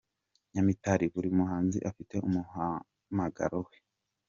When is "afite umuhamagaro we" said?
1.89-3.75